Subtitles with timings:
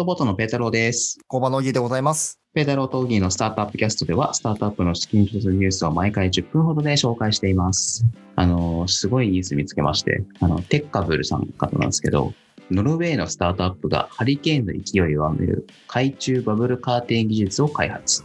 [0.00, 1.18] トボートのペータローです。
[1.26, 2.40] 工場のぎでございます。
[2.54, 8.06] ペータローとオギーのスタートアップキャストでは、スタートアップの資金調達ニュースを毎回10分ほどで紹介しています。
[8.34, 12.32] あの、すごいニュース見つけまして、あの、テッカブルさんからなんですけど、
[12.70, 18.22] ノルウェーのスタートアップがハリケーンの勢いを上げる海中バブルカーテン技術を開発。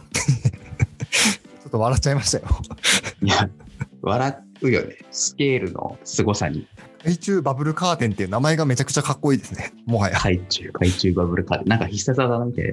[1.66, 2.44] ょっと笑っちゃいましたよ。
[3.20, 3.50] いや、
[4.00, 4.96] 笑うよね。
[5.10, 6.66] スケールの凄さに。
[7.06, 9.72] 海中バブルカーテンっていう名前がめちゃくちゃかっこいいですね。
[9.86, 10.18] もはや。
[10.18, 11.68] 海中、海中バブルカーテン。
[11.68, 12.72] なんか必殺技みたい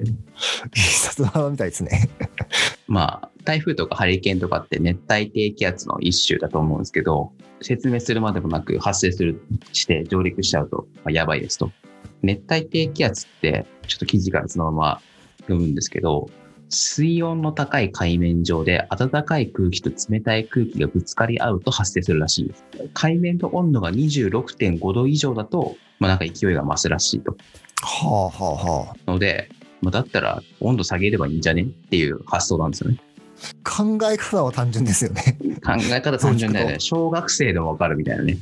[0.74, 2.10] 必殺技みたいですね。
[2.88, 7.30] まあ、台風とかハリケーンとかって熱帯低気圧の一種だと思うんですけど、
[7.62, 9.40] 説明するまでもなく発生する、
[9.72, 11.70] して上陸しちゃうと、まあ、やばいですと。
[12.22, 15.00] 熱帯低気圧って、ちょっと記事からそのまま
[15.42, 16.28] 読むんですけど、
[16.74, 22.64] 水温の高い海面上で暖かい空気と冷たい空気がぶつかり合うと発生するらしいんです。
[22.92, 27.36] 海面の温度が26.5度以上だと、まあなんか勢いが増すらしいと。
[27.82, 29.10] はあはあはあ。
[29.10, 29.48] ので、
[29.80, 32.98] まあ、だったら温度下げればいいんじゃねっていう発想なんですよね。
[33.62, 35.38] 考え方は単純ですよね。
[35.64, 36.76] 考え方単純だよね。
[36.80, 38.38] 小学生でもわかるみたいなね。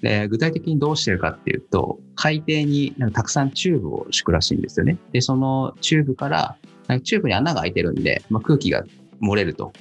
[0.00, 4.98] で、具体的にどうしてるかっていうと、海底になんかたくさんチューブを敷くらしいんですよね。
[5.12, 6.56] で、そのチューブから、
[7.02, 8.84] チューブに穴が開いてるんで、まあ、空気が
[9.20, 9.72] 漏れると。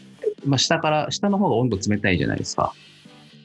[0.45, 2.73] まあ、下から、下の方が温度冷たいじゃないですか。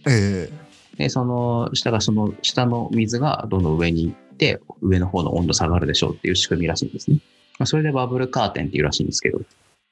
[0.06, 0.50] え
[0.96, 7.18] で、その下が、その下の水がどんどん上に行って、上の方の温度下がるでしょうっていう仕組みらしいんですね。
[7.58, 9.40] まあ、それでバブルカーテンっていうらしいんですけど。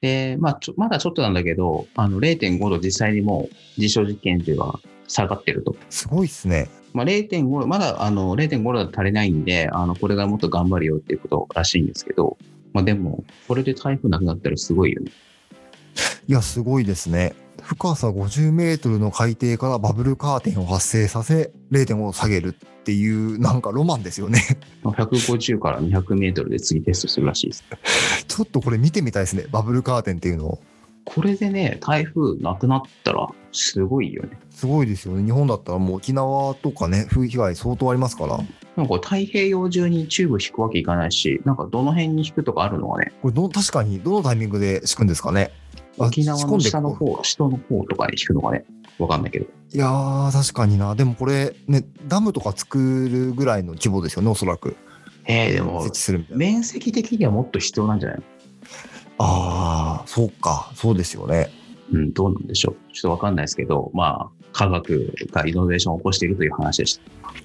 [0.01, 5.75] で、まあちょ、まだちょっとなんだけど、あの0.5度実際にもう実証実験では下がってると。
[5.79, 6.69] えすごいっすね。
[6.93, 12.39] まあ、0.5度、まだあの0.5度だと足りないんで、あのこれからもっと頑張るよっていうことらしいんですけど、
[12.73, 15.11] まあ、でも、これで台風なくなったらすごいよね。
[16.27, 17.35] いや、すごいですね。
[17.63, 24.41] 深さ50メートルの海底からバブルカーテンを発生させ、0.5度下げるっていう、なんかロマンですよね。
[24.83, 27.65] まあ150から200メートルで次テストするらしいです。
[28.27, 29.45] ちょっとこれ見てみたいですね。
[29.51, 30.59] バブルカーテンっていうのを。
[31.11, 34.39] これでね、台風なくなったらすごいよね。
[34.51, 35.25] すごいですよね。
[35.25, 38.39] 日本だったらもう沖縄とかね、風被害相当ありますから。
[38.77, 45.51] なんか太平洋中にチューブ引くわけいかないし、なんかどの辺に引くとかあるのはね、これど、確かにどのタイミングで敷くんですかね？
[45.99, 48.67] あ沖縄の下の方、下の方とかに引くのがね、
[48.99, 49.47] わかんないけど。
[49.73, 50.95] いやー、確かにな。
[50.95, 54.77] でもこれ、ね、ダムとか作るぐらいの規模ですよね、おそらく。
[55.25, 55.85] えー、でも。
[56.37, 58.25] 面積的にはもっと必要なんじゃないの？
[59.19, 60.71] ああ、そうか。
[60.75, 61.51] そうですよね。
[61.93, 62.93] うん、どうなんでしょう。
[62.93, 67.03] ちょっとわかんないですけど、まあ、科学がイノベーションを起こしているという話でした。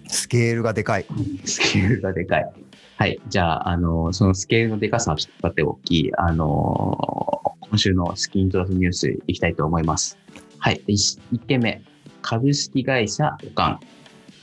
[0.07, 1.06] スケールがでかい。
[1.45, 2.50] スケールがでかい。
[2.97, 3.19] はい。
[3.28, 10.17] じゃあ、あの、そのスケールのでかさはちょっと立ておき、あの、今週のスキントラスニュースいきたいと思います。
[10.59, 10.81] はい。
[10.88, 11.81] 1, 件目。
[12.22, 13.79] 株式会社オカン。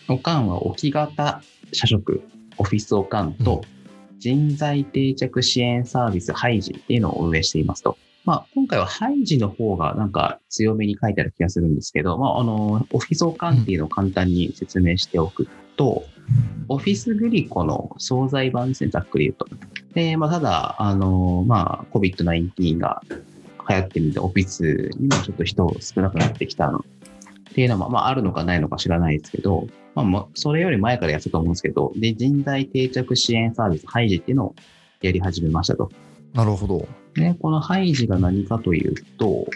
[0.08, 1.42] オカンは置き型
[1.72, 2.22] 社食、
[2.58, 3.62] オフィスオカンと
[4.20, 7.96] 人材定着支援サービスハイジっていうのを運営していますと。
[8.26, 16.04] まあ、今回はハイジの方がなんか強めに書いてある気がするんですけど、まあ、あの、オフィスオカンっていうのを簡単に説明しておくと、
[16.68, 19.46] オフィスグリコの惣菜版ですね、ざっくり言うと。
[19.94, 23.02] で、まあ、ただ、あの、まあ、COVID-19 が
[23.70, 26.82] 流行ってみて、オフィスにもちょっと人少なくなってきたのっ
[27.54, 34.54] ていうのは、まあ、あるのかないのか知らないですけど、まあ、まあそれより前からやってたと思うんですけど、で、人材定着支援サービス、ハイジっていうのを
[35.02, 35.90] やり始めましたと。
[36.32, 36.86] なるほど。
[37.14, 39.46] で、このハイジが何かというと、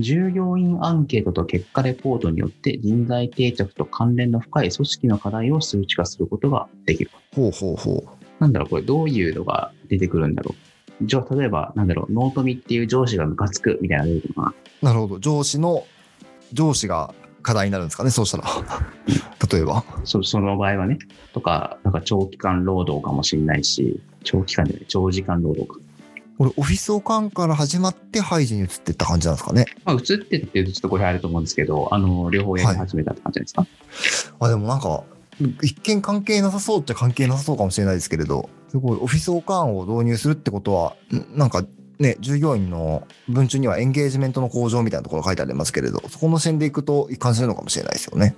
[0.00, 7.10] 従業員アンケートと結果レポートによって人材定着と関連の深い組織の課題を数値化することができる。
[7.34, 8.04] ほうほうほ
[8.38, 10.54] なんだろう、これどういうのが出てくるんだろ
[11.00, 11.06] う。
[11.06, 14.84] じゃあ、例えば、なんだろう、ノートミっていう上司がムカつくみたいなのが出てくるのかう。
[14.84, 15.18] なるほど。
[15.18, 15.86] 上司の、
[16.52, 18.44] 上司が課題になるんですかね、そうしたら。
[19.50, 19.74] 例えば？
[19.74, 20.98] なそその場合はね。
[21.32, 25.76] とか、なんか長期間労働かもしれないし、長期間じゃない、長時間労働か。
[26.38, 29.64] これ、オフィスオカンから始まってハイジに移っていった感じなんですかね？
[29.84, 33.66] まあ、移ってっていうとちょっとこれあると思うんですけど、あの、両方やり始めたって感じですか、
[34.40, 35.04] あ、でもなんか、
[35.62, 41.64] 一見関係なさそうっちゃ関係なさそうかもしれないですけれど、すごいオフィスオカンを導入するってことは、んなんか
[41.98, 48.34] ね、従業員の文中にはエンゲージメントの向上みたいなところ書いてありますけれど、そこの視点でいくと一貫するのかもしれないですよね。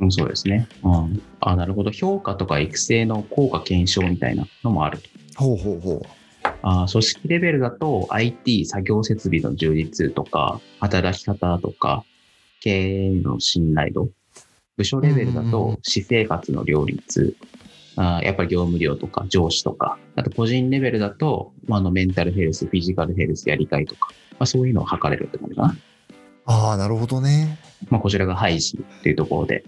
[0.00, 0.68] うん、そうですね。
[0.82, 1.22] うん。
[1.40, 1.90] あ、なるほど。
[1.90, 5.08] 評価とか育成の効果検証みたいなのもあると。
[5.36, 6.02] ほうほうほう。
[6.62, 12.04] あ組織レベルだと IT 作業設備の充実とか、働き方とか、
[12.60, 14.08] 経営の信頼度。
[14.76, 17.36] 部署レベルだと私生活の両立。
[17.96, 19.98] あやっぱり業務量とか上司とか。
[20.16, 24.08] あと個人レベルだと、まあ、あのメンタルヘルス、フィジカルヘルスやりたいとか。
[24.32, 25.76] まあ、そういうのを測れるって感じかな。
[26.46, 27.58] ああ、なるほどね。
[27.90, 29.64] まあ、こちらがハイジっていうところで。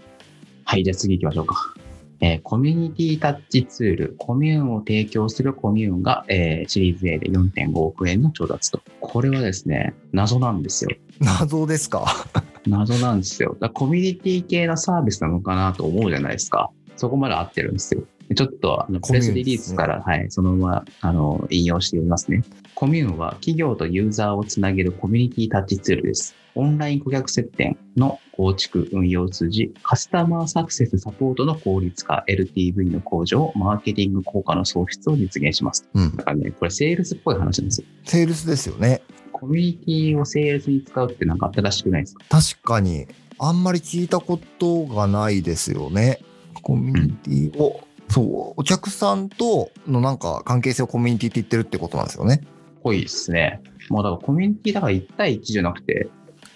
[0.65, 1.73] はい、じゃあ次行きましょうか。
[2.21, 8.81] えーコミュニティタッチツール、コミューンを提供するコミューンが、えーシリーズ A で4.5億円の調達と。
[8.99, 10.91] これはですね、謎なんですよ。
[11.19, 12.05] 謎ですか？
[12.67, 13.55] 謎なんですよ。
[13.59, 16.71] だコミュニティ系のサービスなのかなと思うじゃないですか。
[16.95, 18.03] そこまで合ってるんですよ。
[18.35, 22.43] ちょっとあのプレスリリースから、はい、そのままあの引用してみますね。
[22.75, 26.35] コミューンは企業とユーザーをつなげるコミュニティタッチツールです。
[26.55, 35.87] オンライン顧客接点の構築、運用を通じ、カスタマーサクセスサポートの効率化、LTV の向上、マーケティング効果の創出を実現します。
[35.93, 36.17] うん。
[36.17, 37.87] だからね、これセールスっぽい話なんですよ。
[38.03, 39.01] セールスですよね。
[39.31, 42.25] コミュニティをセールスに使うってなんか新しくないですか？
[42.29, 43.07] 確かに、
[43.39, 46.19] あんまり聞いたことがないですよね。
[46.61, 47.11] コミュニ
[47.51, 47.79] ティを、
[48.09, 52.41] そう、お客さんとのなんか関係性をコミュニティって言ってるってことなんですよね。
[52.85, 53.61] ぽいですね。
[53.89, 56.07] もうだからコミュニティだから1対1じゃなくて、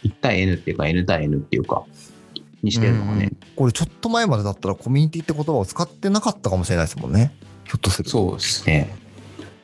[0.04, 1.84] 1対 N っていうか N 対 N っていうか、
[2.62, 3.32] にしてるのがね。
[3.56, 7.34] これちょっと前までだったらコミュニティって言葉を使ってなかったかもしれないですもんね。
[7.66, 8.10] ひょっとすると。
[8.12, 8.96] そうですね。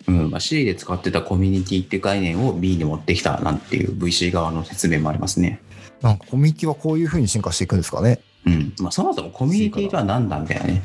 [0.08, 5.60] うんまあ、C で使ってたコミュニティって概念を B に持ってきたなんていう VC 側の説明もありますね。
[6.02, 8.20] なんかコミュニティはこういう風に進化していくんですかね。
[8.46, 8.74] うん。
[8.80, 10.84] まあ、そもそもコミュニティとは何だみたいなね、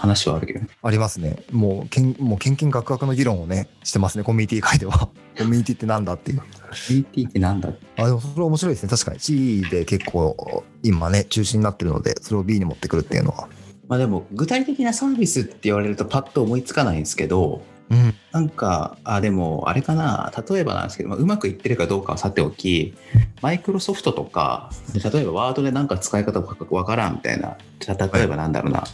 [0.00, 0.68] 話はあるけどね。
[0.82, 1.44] ありますね。
[1.52, 5.10] もう、けんもう、けんけんがくがくの議論をね、してますね、コミュニティ界では。
[5.36, 6.38] コミュニティってなんだっていう。
[6.38, 7.68] コミュニティって何だ
[7.98, 8.88] あ、でもそれ面白いですね。
[8.88, 9.20] 確かに。
[9.20, 13.48] C で結構、今ね、中心になってるので、それを B に持ってくるっていうのは。
[13.88, 18.14] まあでも具体的なサービスって言われるとパッと思いつかないんですけど、うん。
[18.30, 22.94] なんか、あ、でも、あれかな、例えばなんですけど、まあ、うまくいってるかどうかはさておき、
[23.42, 27.56] マイクロソフトとか、で例えばワードでなんか使い方わからんみたいな、
[27.86, 28.84] 例えばなんだろうな、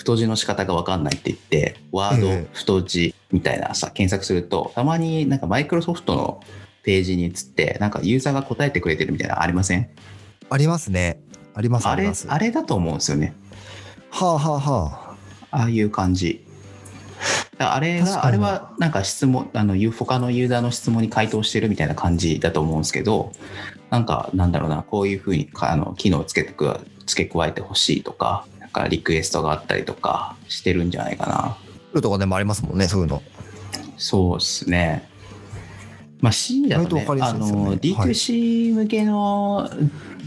[0.00, 6.40] 太字の仕方がわかんないって言って、ワードええ太字みたいなさ、検索すると、たまになんかマイクロソフトの
[6.82, 9.90] ページに移って、なんかユーザーが答えてくれてるみたいなのありません？
[10.48, 11.20] ありますね。
[11.54, 12.26] あります、ああれります。
[12.30, 13.34] あれだと思うんですよね。
[14.10, 15.16] はあはあは
[15.52, 15.58] あ。
[15.58, 16.46] ああいう感じ。
[17.58, 23.32] あれが、あれはなんか質問、あの、ゆ他のユーザーの質問に回答してるみたいな感じだと思うんですけど、
[23.90, 31.56] なんか、なんだろうな、こういうふうにかあの機能をつけてく付け加えてほしいとか、かリクエストがあったりとかしてるんじゃないか
[31.94, 32.00] な。
[32.00, 33.22] とかでもありますもんね、そういうの。
[33.96, 35.08] そうですね。
[36.20, 39.70] まあ C だとね、割とわかりあの、やすいですよね D2C 向けの、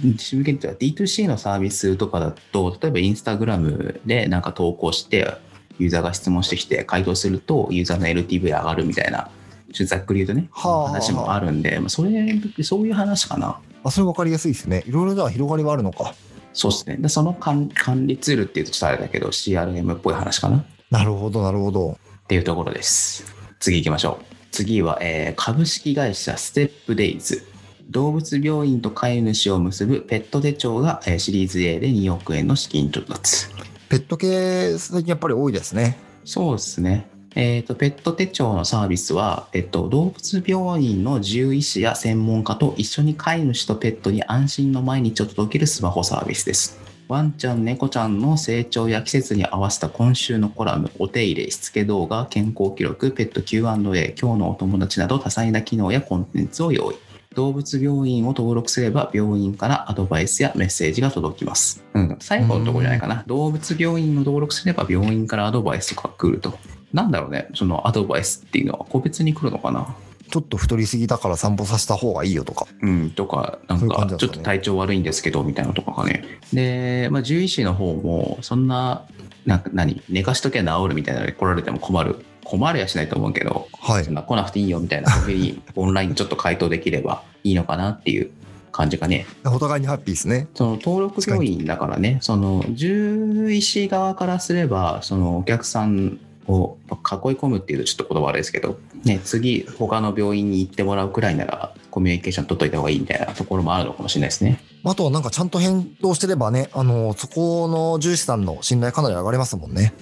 [0.02, 5.38] D2C 向けっていうか D2C のサービスとかだと、例えばインスタグラムでなんか投稿して、
[5.80, 9.30] ユーザーが質問してきて回答すると、ユーザーの LTV 上がるみたいな、
[9.72, 13.60] ちょっとざっくり言うとね、はあはあ話もあるんで、まあ、それ、そういう話かな。
[13.84, 14.84] あ、それ分かりやすいですね。
[14.88, 16.14] いろいろでは広がりはあるのか。
[16.54, 16.98] そうですね。
[16.98, 20.58] でその管管理ツールっていうとちょっとあれだけど、CRM っぽい話かな。
[20.58, 21.98] っなるほど、なるほど。
[22.28, 23.26] ていうところです。
[23.60, 24.26] 次行きましょう。
[24.52, 27.44] 次は、えー株式会社ステップデイズ。
[27.90, 33.48] 動物病院と飼い主を結ぶペット手帳が、えーシリーズ A で2億円の資金調達。
[33.90, 35.98] ペット系、最近やっぱり多いですね。
[36.26, 37.08] そうですね。
[37.36, 46.80] えっ、と、ペット手帳のサービスは、えっと、動物病院の獣医師や専門家と一緒に飼い主とペットに安心の毎日を届けるスマホサービスです。
[47.08, 56.96] ワンちゃん、猫ちゃんの成長や季節に合わせた今週のコラム、お手入れ、しつけ動画、健康記録、ペット Q&A、今日のお友達など多彩な機能やコンテンツを用意。
[57.36, 61.84] 動物病院を登録すれば病院からアドバイスやメッセージが届きます。
[61.94, 63.24] うん、最後のところじゃないかな。
[63.26, 66.60] 動物病院を登録すれば病院からアドバイスとか来ると。
[66.94, 69.96] なんだろうね、そのアドバイスっていうのは個別に来るのかな？
[70.34, 72.66] ちょっと太りすぎだから散歩させた方がいいよとか。
[72.82, 76.24] うん、とか、なんか、ちょっと体調悪いんですけど、みたいなのとかかね。
[76.52, 79.06] で、まあ、獣医師の方も、そんな、
[79.46, 82.26] なんか何、寝かしときゃ治るみたいなので来られても困る。
[82.44, 84.16] 困るやしないと思うけど、はいそん。
[84.16, 88.32] な来なくていいよみたいな時に、オンラインでちょっと回答できればいいのかなっていう
[88.72, 89.28] 感じかね。
[89.46, 90.48] お互いにハッピーですね。
[90.56, 96.96] その登録病院だからね、その獣医師側からすれば、そのお客さんを囲い
[97.36, 104.60] 込むっていうとちょっと言葉悪いですけど、ね、次、他の病院に行ってもらうくらいなら、コミュニケーション取っといた方がいいみたいなところもあるのかもしれないですね。
[104.84, 109.94] あとはなんかちゃんと返答してればね、あの、そこの獣医師さんの信頼かなり上がりますもんね。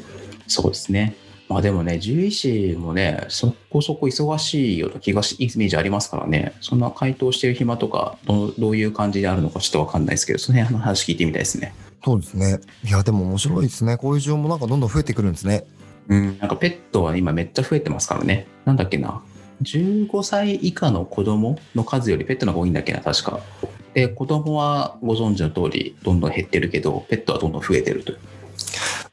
[0.48, 1.16] そうですね。
[1.52, 11.74] まあでもね、獣医師もね、そこそこ忙しいような気がし、イメージありますからね、そんな回答してる暇とか、どうどういう感じであるのかちょっとわかんないですけど、その辺の話聞いてみたいですね。
[12.06, 12.60] そうですね。
[12.86, 13.98] いや、でも面白いですね。
[13.98, 15.66] こういう需要もなんかどんどん増えてくるんですね。
[16.12, 18.46] うん、なんかペットは今めっちゃ増えてますからね。
[18.66, 19.24] なんだっけな。
[19.62, 23.40] 15歳以下の子供の数よりペットの方が多いんだっけな、確か。
[23.94, 28.20] で、子供はご存知の通り、どんどん減ってるけど、ペットはどんどん増えてるという。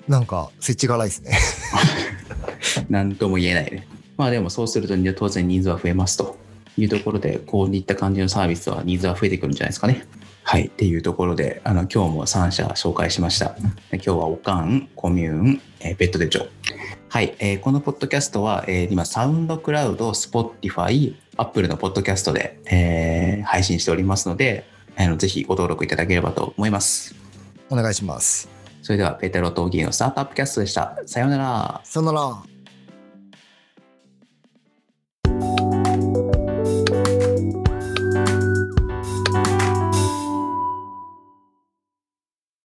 [0.08, 1.38] なんか、設置が荒いですね。
[2.90, 3.86] なんとも言えないね。
[4.16, 6.36] まあでもそうすると当然ニーズは増えますと
[6.76, 10.04] いうところで、こういった感じのサービスはニーズは増えてくるんじゃないですかね。
[10.42, 10.68] はい。
[10.68, 13.54] っていうところで、あの、今日も3社紹介しました。
[13.92, 16.46] 今日はオカン、コミューン、えー、ベット手帳。
[17.10, 17.34] はい。
[17.38, 27.14] えーこのポッドキャストは、えー今、 SoundCloud、Spotify、アップルのポッドキャストで、えー配信しておりますので、あのぜひご登録いただければと思います。
[27.70, 28.50] お願いします。
[28.82, 30.98] それでは、ペテロとギーのスタートアップキャストでした。
[31.06, 31.80] さようなら。
[31.84, 32.57] さよなら。